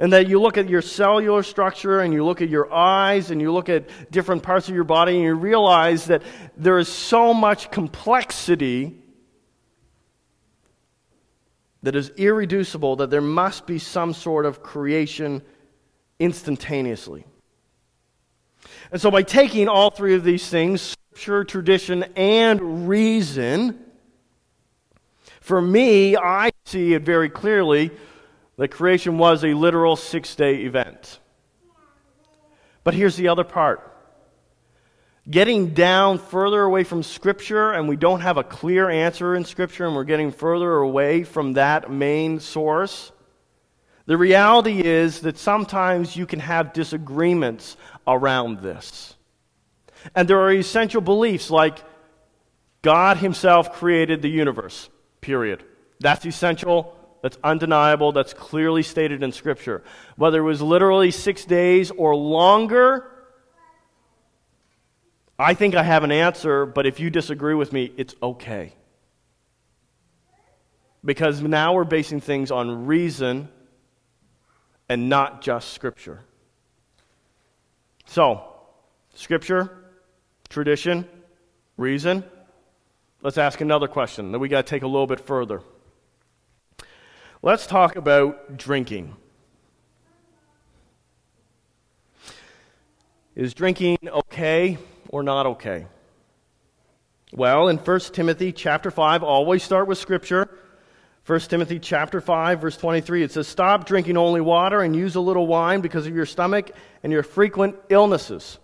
And 0.00 0.12
that 0.12 0.26
you 0.26 0.40
look 0.40 0.58
at 0.58 0.68
your 0.68 0.82
cellular 0.82 1.44
structure 1.44 2.00
and 2.00 2.12
you 2.12 2.24
look 2.24 2.42
at 2.42 2.48
your 2.48 2.72
eyes 2.72 3.30
and 3.30 3.40
you 3.40 3.52
look 3.52 3.68
at 3.68 4.10
different 4.10 4.42
parts 4.42 4.68
of 4.68 4.74
your 4.74 4.82
body 4.82 5.14
and 5.14 5.22
you 5.22 5.34
realize 5.34 6.06
that 6.06 6.22
there 6.56 6.78
is 6.78 6.88
so 6.88 7.32
much 7.32 7.70
complexity 7.70 8.98
that 11.84 11.94
is 11.94 12.08
irreducible 12.16 12.96
that 12.96 13.10
there 13.10 13.20
must 13.20 13.66
be 13.66 13.78
some 13.78 14.12
sort 14.12 14.46
of 14.46 14.62
creation 14.62 15.42
instantaneously. 16.18 17.24
And 18.90 19.00
so, 19.00 19.10
by 19.10 19.22
taking 19.22 19.68
all 19.68 19.90
three 19.90 20.14
of 20.14 20.24
these 20.24 20.48
things 20.48 20.96
scripture, 21.14 21.44
tradition, 21.44 22.04
and 22.16 22.88
reason 22.88 23.78
for 25.44 25.60
me, 25.60 26.16
I 26.16 26.50
see 26.64 26.94
it 26.94 27.02
very 27.02 27.28
clearly 27.28 27.90
that 28.56 28.68
creation 28.68 29.18
was 29.18 29.44
a 29.44 29.52
literal 29.52 29.94
six 29.94 30.34
day 30.34 30.62
event. 30.62 31.20
But 32.82 32.94
here's 32.94 33.16
the 33.16 33.28
other 33.28 33.44
part 33.44 33.92
getting 35.28 35.74
down 35.74 36.18
further 36.18 36.62
away 36.62 36.82
from 36.82 37.02
Scripture, 37.02 37.72
and 37.72 37.88
we 37.88 37.96
don't 37.96 38.20
have 38.22 38.38
a 38.38 38.42
clear 38.42 38.88
answer 38.88 39.34
in 39.34 39.44
Scripture, 39.44 39.86
and 39.86 39.94
we're 39.94 40.04
getting 40.04 40.32
further 40.32 40.76
away 40.76 41.24
from 41.24 41.52
that 41.52 41.90
main 41.90 42.40
source. 42.40 43.12
The 44.06 44.16
reality 44.16 44.80
is 44.80 45.20
that 45.20 45.38
sometimes 45.38 46.16
you 46.16 46.26
can 46.26 46.40
have 46.40 46.72
disagreements 46.72 47.76
around 48.06 48.60
this. 48.60 49.13
And 50.14 50.28
there 50.28 50.40
are 50.40 50.52
essential 50.52 51.00
beliefs 51.00 51.50
like 51.50 51.78
God 52.82 53.18
Himself 53.18 53.72
created 53.72 54.22
the 54.22 54.28
universe, 54.28 54.88
period. 55.20 55.62
That's 56.00 56.26
essential 56.26 56.94
that's 57.24 57.38
undeniable, 57.42 58.12
that's 58.12 58.34
clearly 58.34 58.82
stated 58.82 59.22
in 59.22 59.32
Scripture. 59.32 59.82
Whether 60.16 60.40
it 60.40 60.42
was 60.42 60.60
literally 60.60 61.10
six 61.10 61.46
days 61.46 61.90
or 61.90 62.14
longer, 62.14 63.10
I 65.38 65.54
think 65.54 65.74
I 65.74 65.82
have 65.82 66.04
an 66.04 66.12
answer, 66.12 66.66
but 66.66 66.84
if 66.84 67.00
you 67.00 67.08
disagree 67.08 67.54
with 67.54 67.72
me, 67.72 67.90
it's 67.96 68.14
okay. 68.22 68.74
Because 71.02 71.40
now 71.40 71.72
we're 71.72 71.84
basing 71.84 72.20
things 72.20 72.50
on 72.50 72.84
reason 72.84 73.48
and 74.90 75.08
not 75.08 75.40
just 75.40 75.72
Scripture. 75.72 76.20
So, 78.04 78.44
Scripture, 79.14 79.83
tradition, 80.54 81.04
reason. 81.76 82.22
Let's 83.22 83.38
ask 83.38 83.60
another 83.60 83.88
question 83.88 84.30
that 84.30 84.38
we 84.38 84.48
got 84.48 84.64
to 84.64 84.70
take 84.70 84.84
a 84.84 84.86
little 84.86 85.08
bit 85.08 85.18
further. 85.18 85.62
Let's 87.42 87.66
talk 87.66 87.96
about 87.96 88.56
drinking. 88.56 89.16
Is 93.34 93.52
drinking 93.52 93.98
okay 94.06 94.78
or 95.08 95.24
not 95.24 95.44
okay? 95.46 95.88
Well, 97.32 97.66
in 97.66 97.78
1 97.78 98.00
Timothy 98.12 98.52
chapter 98.52 98.92
5, 98.92 99.24
always 99.24 99.64
start 99.64 99.88
with 99.88 99.98
scripture. 99.98 100.56
1 101.26 101.40
Timothy 101.40 101.80
chapter 101.80 102.20
5 102.20 102.60
verse 102.60 102.76
23 102.76 103.22
it 103.22 103.32
says 103.32 103.48
stop 103.48 103.86
drinking 103.86 104.18
only 104.18 104.42
water 104.42 104.82
and 104.82 104.94
use 104.94 105.14
a 105.14 105.20
little 105.20 105.46
wine 105.46 105.80
because 105.80 106.06
of 106.06 106.14
your 106.14 106.26
stomach 106.26 106.70
and 107.02 107.10
your 107.10 107.22
frequent 107.22 107.76
illnesses. 107.88 108.58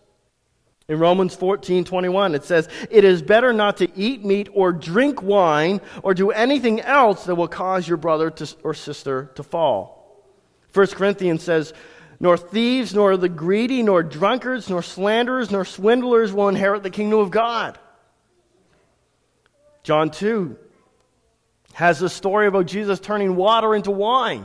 In 0.91 0.99
Romans 0.99 1.37
14, 1.37 1.85
21, 1.85 2.35
it 2.35 2.43
says, 2.43 2.69
It 2.91 3.05
is 3.05 3.23
better 3.23 3.53
not 3.53 3.77
to 3.77 3.89
eat 3.97 4.25
meat 4.25 4.49
or 4.53 4.73
drink 4.73 5.23
wine 5.23 5.81
or 6.03 6.15
do 6.15 6.33
anything 6.33 6.81
else 6.81 7.27
that 7.27 7.37
will 7.37 7.47
cause 7.47 7.87
your 7.87 7.97
brother 7.97 8.29
to, 8.29 8.57
or 8.65 8.75
sister 8.75 9.31
to 9.37 9.45
fall. 9.45 10.21
1 10.73 10.89
Corinthians 10.89 11.45
says, 11.45 11.73
Nor 12.19 12.37
thieves, 12.37 12.93
nor 12.93 13.17
the 13.17 13.29
greedy, 13.29 13.85
nor 13.85 14.03
drunkards, 14.03 14.69
nor 14.69 14.83
slanderers, 14.83 15.53
nor 15.53 15.65
swindlers 15.65 16.33
will 16.33 16.49
inherit 16.49 16.83
the 16.83 16.91
kingdom 16.91 17.21
of 17.21 17.31
God. 17.31 17.79
John 19.85 20.11
2 20.11 20.59
has 21.75 22.03
a 22.03 22.09
story 22.09 22.49
about 22.49 22.67
Jesus 22.67 22.99
turning 22.99 23.37
water 23.37 23.77
into 23.77 23.93
wine. 23.93 24.45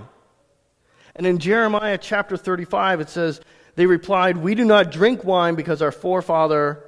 And 1.15 1.25
in 1.25 1.39
Jeremiah 1.39 1.97
chapter 1.97 2.37
35, 2.37 3.01
it 3.01 3.09
says, 3.09 3.41
they 3.75 3.85
replied, 3.85 4.37
We 4.37 4.55
do 4.55 4.65
not 4.65 4.91
drink 4.91 5.23
wine 5.23 5.55
because 5.55 5.81
our 5.81 5.91
forefather 5.91 6.83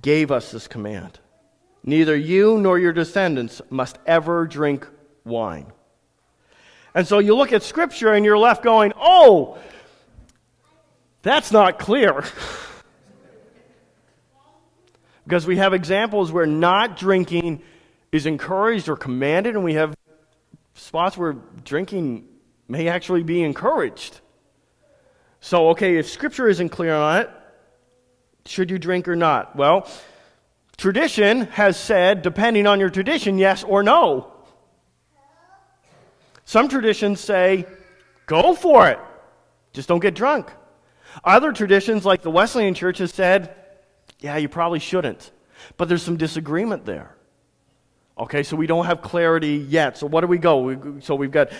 gave 0.00 0.30
us 0.30 0.50
this 0.50 0.66
command. 0.66 1.18
Neither 1.84 2.16
you 2.16 2.58
nor 2.58 2.78
your 2.78 2.92
descendants 2.92 3.60
must 3.68 3.98
ever 4.06 4.46
drink 4.46 4.86
wine. 5.24 5.72
And 6.94 7.06
so 7.06 7.18
you 7.18 7.34
look 7.34 7.52
at 7.52 7.62
Scripture 7.62 8.12
and 8.12 8.24
you're 8.24 8.38
left 8.38 8.62
going, 8.62 8.92
Oh, 8.96 9.58
that's 11.22 11.52
not 11.52 11.78
clear. 11.78 12.24
Because 15.24 15.46
we 15.46 15.56
have 15.58 15.72
examples 15.72 16.32
where 16.32 16.46
not 16.46 16.96
drinking 16.96 17.62
is 18.10 18.26
encouraged 18.26 18.88
or 18.88 18.96
commanded, 18.96 19.54
and 19.54 19.64
we 19.64 19.74
have 19.74 19.96
spots 20.74 21.16
where 21.16 21.34
drinking 21.64 22.26
may 22.68 22.88
actually 22.88 23.22
be 23.22 23.42
encouraged. 23.42 24.20
So, 25.44 25.70
okay, 25.70 25.96
if 25.96 26.08
Scripture 26.08 26.48
isn't 26.48 26.68
clear 26.68 26.94
on 26.94 27.22
it, 27.22 27.30
should 28.46 28.70
you 28.70 28.78
drink 28.78 29.08
or 29.08 29.16
not? 29.16 29.56
Well, 29.56 29.88
tradition 30.76 31.42
has 31.48 31.76
said, 31.76 32.22
depending 32.22 32.68
on 32.68 32.78
your 32.78 32.90
tradition, 32.90 33.38
yes 33.38 33.64
or 33.64 33.82
no. 33.82 34.32
Some 36.44 36.68
traditions 36.68 37.20
say, 37.20 37.66
go 38.26 38.54
for 38.54 38.88
it, 38.88 39.00
just 39.72 39.88
don't 39.88 39.98
get 39.98 40.14
drunk. 40.14 40.48
Other 41.24 41.52
traditions, 41.52 42.06
like 42.06 42.22
the 42.22 42.30
Wesleyan 42.30 42.74
Church, 42.74 42.98
has 42.98 43.12
said, 43.12 43.52
yeah, 44.20 44.36
you 44.36 44.48
probably 44.48 44.78
shouldn't. 44.78 45.32
But 45.76 45.88
there's 45.88 46.04
some 46.04 46.16
disagreement 46.16 46.86
there. 46.86 47.16
Okay, 48.16 48.44
so 48.44 48.54
we 48.54 48.68
don't 48.68 48.86
have 48.86 49.02
clarity 49.02 49.56
yet. 49.56 49.98
So 49.98 50.06
what 50.06 50.20
do 50.20 50.28
we 50.28 50.38
go? 50.38 51.00
So 51.00 51.16
we've 51.16 51.32
got 51.32 51.50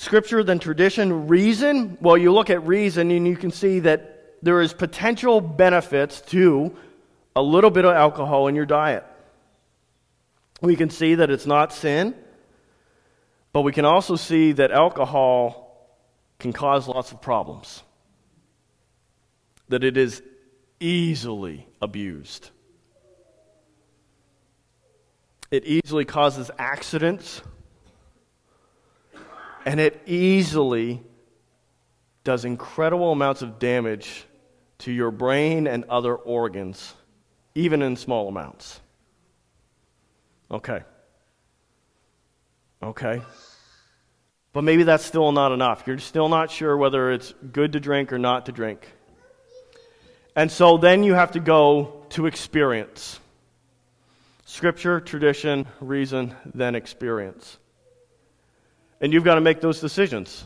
scripture, 0.00 0.42
than 0.42 0.58
tradition, 0.58 1.28
reason. 1.28 1.98
Well, 2.00 2.16
you 2.16 2.32
look 2.32 2.48
at 2.48 2.66
reason 2.66 3.10
and 3.10 3.26
you 3.26 3.36
can 3.36 3.50
see 3.50 3.80
that 3.80 4.38
there 4.42 4.62
is 4.62 4.72
potential 4.72 5.42
benefits 5.42 6.22
to 6.32 6.74
a 7.36 7.42
little 7.42 7.70
bit 7.70 7.84
of 7.84 7.94
alcohol 7.94 8.48
in 8.48 8.54
your 8.54 8.64
diet. 8.64 9.04
We 10.62 10.74
can 10.74 10.88
see 10.88 11.16
that 11.16 11.30
it's 11.30 11.44
not 11.46 11.74
sin, 11.74 12.14
but 13.52 13.60
we 13.60 13.72
can 13.72 13.84
also 13.84 14.16
see 14.16 14.52
that 14.52 14.70
alcohol 14.70 15.90
can 16.38 16.54
cause 16.54 16.88
lots 16.88 17.12
of 17.12 17.20
problems. 17.20 17.82
That 19.68 19.84
it 19.84 19.98
is 19.98 20.22
easily 20.80 21.68
abused. 21.82 22.48
It 25.50 25.64
easily 25.66 26.06
causes 26.06 26.50
accidents, 26.58 27.42
and 29.64 29.80
it 29.80 30.02
easily 30.06 31.02
does 32.24 32.44
incredible 32.44 33.12
amounts 33.12 33.42
of 33.42 33.58
damage 33.58 34.24
to 34.78 34.92
your 34.92 35.10
brain 35.10 35.66
and 35.66 35.84
other 35.84 36.14
organs, 36.14 36.94
even 37.54 37.82
in 37.82 37.96
small 37.96 38.28
amounts. 38.28 38.80
Okay. 40.50 40.80
Okay. 42.82 43.22
But 44.52 44.64
maybe 44.64 44.82
that's 44.82 45.04
still 45.04 45.32
not 45.32 45.52
enough. 45.52 45.84
You're 45.86 45.98
still 45.98 46.28
not 46.28 46.50
sure 46.50 46.76
whether 46.76 47.12
it's 47.12 47.32
good 47.52 47.72
to 47.72 47.80
drink 47.80 48.12
or 48.12 48.18
not 48.18 48.46
to 48.46 48.52
drink. 48.52 48.86
And 50.34 50.50
so 50.50 50.76
then 50.76 51.04
you 51.04 51.14
have 51.14 51.32
to 51.32 51.40
go 51.40 52.04
to 52.10 52.26
experience 52.26 53.20
scripture, 54.44 55.00
tradition, 55.00 55.66
reason, 55.80 56.34
then 56.54 56.74
experience. 56.74 57.58
And 59.00 59.12
you've 59.12 59.24
got 59.24 59.36
to 59.36 59.40
make 59.40 59.60
those 59.60 59.80
decisions. 59.80 60.44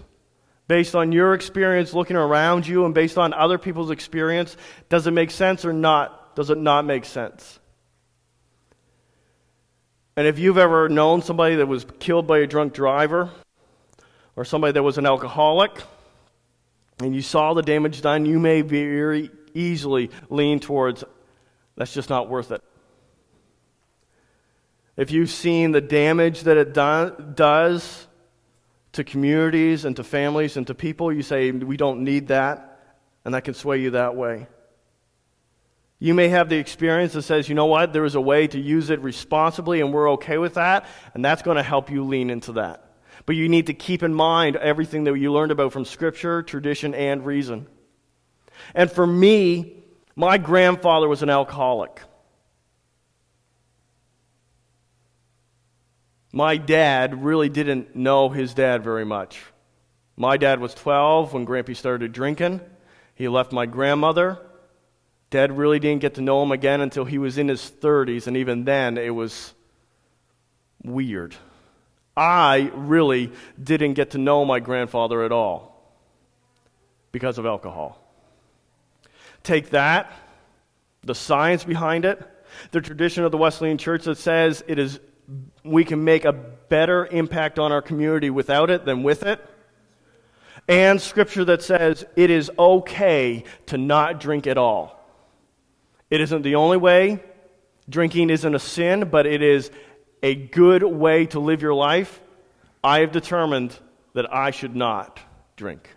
Based 0.67 0.95
on 0.95 1.13
your 1.13 1.35
experience 1.35 1.93
looking 1.93 2.17
around 2.17 2.67
you 2.67 2.85
and 2.85 2.95
based 2.95 3.19
on 3.19 3.35
other 3.35 3.59
people's 3.59 3.91
experience, 3.91 4.57
does 4.89 5.07
it 5.07 5.11
make 5.11 5.31
sense 5.31 5.65
or 5.65 5.73
not? 5.73 6.37
Does 6.37 6.51
it 6.51 6.59
not 6.59 6.85
make 6.85 7.05
sense? 7.05 7.59
And 10.17 10.27
if 10.27 10.39
you've 10.39 10.59
ever 10.59 10.89
known 10.89 11.23
somebody 11.23 11.57
that 11.57 11.67
was 11.67 11.85
killed 11.99 12.27
by 12.27 12.39
a 12.39 12.47
drunk 12.47 12.73
driver 12.73 13.31
or 14.37 14.45
somebody 14.45 14.73
that 14.73 14.83
was 14.83 14.97
an 14.97 15.07
alcoholic, 15.07 15.83
and 17.01 17.15
you 17.15 17.23
saw 17.23 17.55
the 17.55 17.63
damage 17.63 18.01
done, 18.01 18.25
you 18.25 18.39
may 18.39 18.63
very 18.63 19.31
easily 19.53 20.11
lean 20.31 20.61
towards 20.61 21.05
that's 21.77 21.93
just 21.93 22.09
not 22.09 22.29
worth 22.29 22.53
it. 22.53 22.63
If 24.97 25.11
you've 25.11 25.31
seen 25.31 25.73
the 25.73 25.81
damage 25.81 26.43
that 26.43 26.57
it 26.57 26.73
do- 26.73 27.33
does 27.35 28.07
to 28.95 29.05
communities 29.05 29.85
and 29.85 29.95
to 29.97 30.05
families 30.05 30.57
and 30.57 30.67
to 30.67 30.75
people, 30.75 31.13
you 31.13 31.23
say, 31.23 31.51
we 31.51 31.77
don't 31.77 32.03
need 32.03 32.29
that, 32.29 32.81
and 33.25 33.35
that 33.35 33.45
can 33.45 33.55
sway 33.55 33.81
you 33.81 33.91
that 33.91 34.17
way. 34.17 34.47
You 35.99 36.15
may 36.15 36.29
have 36.29 36.49
the 36.49 36.57
experience 36.57 37.13
that 37.13 37.23
says, 37.23 37.49
you 37.49 37.55
know 37.55 37.67
what, 37.67 37.93
there 37.93 38.05
is 38.05 38.15
a 38.15 38.21
way 38.21 38.47
to 38.49 38.61
use 38.61 38.91
it 38.91 39.01
responsibly, 39.01 39.81
and 39.81 39.93
we're 39.93 40.11
okay 40.13 40.39
with 40.39 40.55
that, 40.55 40.87
and 41.15 41.25
that's 41.25 41.43
going 41.43 41.57
to 41.57 41.63
help 41.63 41.91
you 41.91 42.05
lean 42.05 42.31
into 42.31 42.53
that. 42.53 42.93
But 43.27 43.37
you 43.37 43.49
need 43.49 43.69
to 43.69 43.75
keep 43.75 44.03
in 44.03 44.13
mind 44.13 44.57
everything 44.57 45.05
that 45.05 45.17
you 45.19 45.33
learned 45.33 45.53
about 45.53 45.73
from 45.73 45.85
Scripture, 45.85 46.43
tradition, 46.43 46.95
and 46.95 47.25
reason. 47.25 47.69
And 48.75 48.91
for 48.91 49.07
me, 49.07 49.83
my 50.17 50.37
grandfather 50.39 51.09
was 51.09 51.23
an 51.23 51.31
alcoholic. 51.31 52.03
My 56.35 56.57
dad 56.57 57.23
really 57.23 57.49
didn't 57.49 57.95
know 57.95 58.29
his 58.29 58.55
dad 58.55 58.83
very 58.83 59.05
much. 59.05 59.41
My 60.17 60.37
dad 60.37 60.59
was 60.59 60.75
12 60.75 61.33
when 61.33 61.47
Grampy 61.47 61.77
started 61.77 62.11
drinking. 62.11 62.61
He 63.15 63.29
left 63.29 63.53
my 63.53 63.67
grandmother. 63.67 64.41
Dad 65.31 65.57
really 65.57 65.79
didn't 65.79 66.01
get 66.01 66.15
to 66.15 66.23
know 66.23 66.43
him 66.43 66.51
again 66.51 66.81
until 66.81 67.05
he 67.05 67.19
was 67.19 67.39
in 67.39 67.47
his 67.47 67.71
30s, 67.81 68.27
and 68.27 68.37
even 68.37 68.65
then 68.65 68.99
it 68.99 69.15
was 69.15 69.55
weird. 70.83 71.37
I 72.17 72.73
really 72.75 73.31
didn't 73.63 73.95
get 73.95 74.11
to 74.11 74.19
know 74.19 74.45
my 74.45 74.59
grandfather 74.59 75.23
at 75.23 75.31
all 75.31 75.95
because 77.13 77.39
of 77.39 77.47
alcohol. 77.47 78.01
Take 79.45 79.71
that, 79.71 80.11
the 81.05 81.15
science 81.15 81.63
behind 81.63 82.05
it, 82.05 82.21
the 82.73 82.81
tradition 82.81 83.23
of 83.23 83.31
the 83.31 83.39
Wesleyan 83.39 83.79
Church 83.79 84.03
that 84.03 84.19
says 84.19 84.65
it 84.67 84.81
is 84.81 84.99
we 85.65 85.85
can 85.85 86.05
make 86.05 86.25
a 86.25 86.33
better 86.33 87.07
impact 87.07 87.59
on 87.59 87.73
our 87.73 87.83
community 87.83 88.31
without 88.31 88.71
it 88.71 88.85
than 88.85 89.03
with 89.03 89.23
it. 89.23 89.45
And 90.69 91.01
scripture 91.01 91.45
that 91.47 91.63
says 91.63 92.05
it 92.17 92.31
is 92.31 92.51
okay 92.59 93.45
to 93.67 93.79
not 93.79 94.21
drink 94.21 94.47
at 94.47 94.59
all. 94.59 95.01
It 96.11 96.21
isn't 96.21 96.43
the 96.43 96.55
only 96.55 96.77
way. 96.77 97.23
Drinking 97.89 98.31
isn't 98.31 98.55
a 98.55 98.59
sin, 98.59 99.09
but 99.11 99.27
it 99.27 99.43
is 99.43 99.71
a 100.23 100.35
good 100.35 100.83
way 100.83 101.27
to 101.27 101.41
live 101.41 101.61
your 101.61 101.75
life. 101.75 102.23
I 102.83 103.01
have 103.01 103.13
determined 103.13 103.79
that 104.15 104.33
I 104.33 104.51
should 104.51 104.77
not 104.77 105.21
drink. 105.57 105.89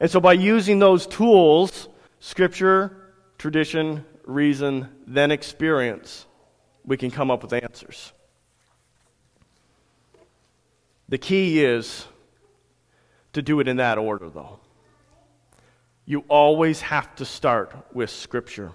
And 0.00 0.10
so, 0.10 0.20
by 0.20 0.34
using 0.34 0.78
those 0.78 1.06
tools 1.06 1.88
scripture, 2.20 3.12
tradition, 3.38 4.04
reason, 4.24 4.88
then 5.06 5.30
experience 5.30 6.26
we 6.84 6.96
can 6.96 7.10
come 7.10 7.30
up 7.30 7.42
with 7.42 7.52
answers. 7.52 8.12
The 11.14 11.18
key 11.18 11.64
is 11.64 12.06
to 13.34 13.40
do 13.40 13.60
it 13.60 13.68
in 13.68 13.76
that 13.76 13.98
order, 13.98 14.28
though. 14.28 14.58
You 16.04 16.24
always 16.26 16.80
have 16.80 17.14
to 17.14 17.24
start 17.24 17.72
with 17.92 18.10
Scripture. 18.10 18.72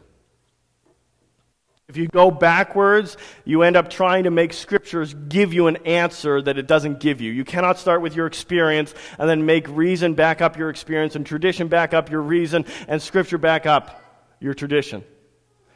If 1.90 1.98
you 1.98 2.08
go 2.08 2.32
backwards, 2.32 3.18
you 3.44 3.64
end 3.64 3.76
up 3.76 3.90
trying 3.90 4.24
to 4.24 4.32
make 4.32 4.54
scriptures 4.54 5.14
give 5.28 5.54
you 5.54 5.68
an 5.68 5.86
answer 5.86 6.42
that 6.42 6.58
it 6.58 6.66
doesn't 6.66 7.02
give 7.02 7.20
you. 7.20 7.30
You 7.30 7.44
cannot 7.44 7.78
start 7.78 8.02
with 8.02 8.16
your 8.16 8.26
experience 8.26 8.96
and 9.18 9.28
then 9.28 9.46
make 9.46 9.68
reason 9.68 10.14
back 10.14 10.40
up 10.40 10.58
your 10.58 10.70
experience 10.70 11.18
and 11.18 11.26
tradition 11.26 11.68
back 11.68 11.94
up 11.94 12.10
your 12.10 12.22
reason 12.22 12.64
and 12.88 13.02
scripture 13.02 13.38
back 13.38 13.66
up 13.66 14.02
your 14.40 14.54
tradition. 14.54 15.04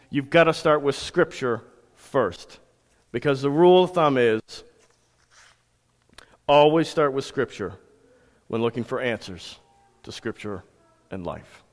You've 0.09 0.29
got 0.29 0.45
to 0.45 0.53
start 0.53 0.81
with 0.81 0.95
scripture 0.95 1.61
first. 1.95 2.59
Because 3.11 3.41
the 3.41 3.51
rule 3.51 3.83
of 3.83 3.91
thumb 3.91 4.17
is 4.17 4.39
always 6.47 6.87
start 6.87 7.13
with 7.13 7.25
scripture 7.25 7.73
when 8.47 8.61
looking 8.61 8.83
for 8.83 8.99
answers 8.99 9.59
to 10.03 10.11
scripture 10.11 10.63
and 11.11 11.25
life. 11.25 11.63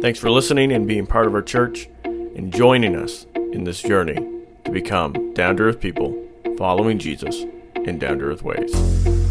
Thanks 0.00 0.18
for 0.18 0.30
listening 0.30 0.72
and 0.72 0.86
being 0.86 1.06
part 1.06 1.26
of 1.26 1.34
our 1.34 1.42
church 1.42 1.88
and 2.04 2.52
joining 2.52 2.96
us 2.96 3.26
in 3.34 3.64
this 3.64 3.80
journey 3.80 4.16
to 4.64 4.70
become 4.70 5.32
down 5.34 5.56
to 5.58 5.62
earth 5.64 5.80
people 5.80 6.16
following 6.58 6.98
Jesus 6.98 7.44
in 7.76 7.98
down 7.98 8.18
to 8.18 8.24
earth 8.24 8.42
ways. 8.42 9.21